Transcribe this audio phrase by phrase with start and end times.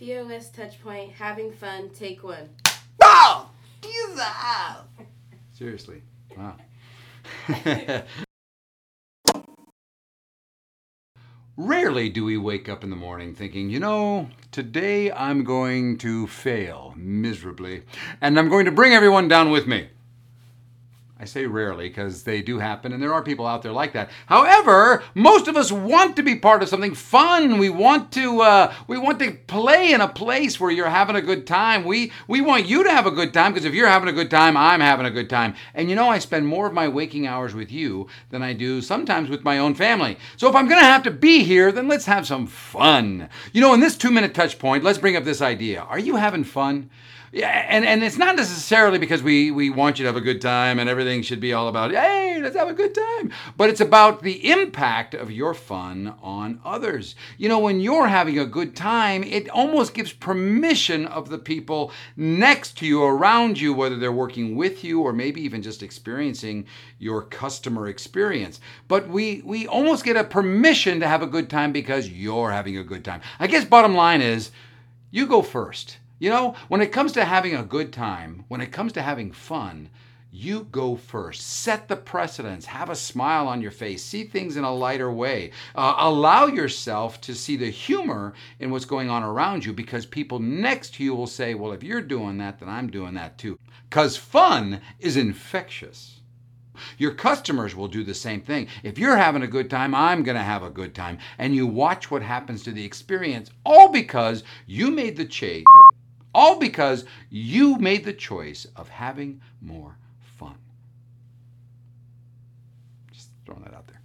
[0.00, 2.48] minutes touch point, having fun, take one.
[3.02, 3.50] Oh!
[3.82, 4.22] Jesus!
[5.52, 6.02] Seriously.
[6.36, 6.56] Wow.
[11.56, 16.26] Rarely do we wake up in the morning thinking, you know, today I'm going to
[16.26, 17.82] fail miserably,
[18.22, 19.88] and I'm going to bring everyone down with me.
[21.20, 24.08] I say rarely because they do happen, and there are people out there like that.
[24.24, 27.58] However, most of us want to be part of something fun.
[27.58, 31.20] We want to uh, we want to play in a place where you're having a
[31.20, 31.84] good time.
[31.84, 34.30] We we want you to have a good time because if you're having a good
[34.30, 35.54] time, I'm having a good time.
[35.74, 38.80] And you know, I spend more of my waking hours with you than I do
[38.80, 40.16] sometimes with my own family.
[40.38, 43.28] So if I'm going to have to be here, then let's have some fun.
[43.52, 45.82] You know, in this two minute touch point, let's bring up this idea.
[45.82, 46.88] Are you having fun?
[47.32, 50.40] Yeah, and, and it's not necessarily because we, we want you to have a good
[50.40, 53.32] time and everything should be all about, hey, let's have a good time.
[53.56, 57.16] But it's about the impact of your fun on others.
[57.36, 61.92] You know, when you're having a good time, it almost gives permission of the people
[62.16, 66.66] next to you, around you, whether they're working with you or maybe even just experiencing
[66.98, 68.60] your customer experience.
[68.88, 72.76] But we, we almost get a permission to have a good time because you're having
[72.76, 73.20] a good time.
[73.38, 74.50] I guess bottom line is,
[75.10, 75.98] you go first.
[76.20, 79.32] You know, when it comes to having a good time, when it comes to having
[79.32, 79.88] fun,
[80.32, 81.42] you go first.
[81.42, 82.66] Set the precedence.
[82.66, 84.04] Have a smile on your face.
[84.04, 85.50] See things in a lighter way.
[85.74, 90.38] Uh, allow yourself to see the humor in what's going on around you because people
[90.38, 93.58] next to you will say, Well, if you're doing that, then I'm doing that too.
[93.88, 96.20] Because fun is infectious.
[96.96, 98.68] Your customers will do the same thing.
[98.84, 101.18] If you're having a good time, I'm going to have a good time.
[101.38, 105.66] And you watch what happens to the experience, all because you made the change.
[106.32, 109.98] All because you made the choice of having more
[110.40, 110.54] fun.
[113.12, 114.00] Just throwing that out there.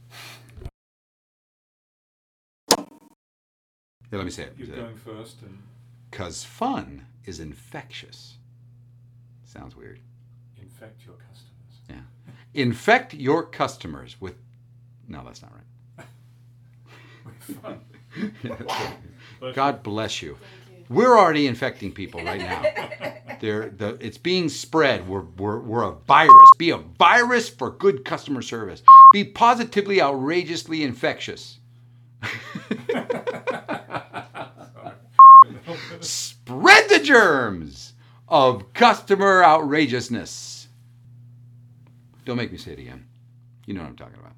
[4.11, 4.53] Yeah, let me say it.
[4.57, 5.57] You're going first and
[6.11, 8.35] Because fun is infectious.
[9.45, 9.99] Sounds weird.
[10.61, 11.73] infect your customers.
[11.89, 12.01] Yeah.
[12.53, 14.35] Infect your customers with.
[15.07, 16.07] No, that's not right.
[17.25, 17.79] With fun.
[19.41, 20.37] Yeah, God bless you.
[20.89, 22.63] We're already infecting people right now.
[23.41, 25.07] They're, the, it's being spread.
[25.07, 26.49] We're, we're, we're a virus.
[26.57, 28.81] Be a virus for good customer service.
[29.11, 31.59] Be positively, outrageously infectious.
[35.99, 37.93] Spread the germs
[38.27, 40.67] of customer outrageousness.
[42.25, 43.05] Don't make me say it again.
[43.65, 44.33] You know what I'm talking about.